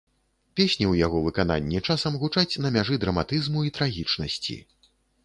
[0.59, 4.57] Песні ў яго выкананні часам гучаць на мяжы драматызму і трагічнасці.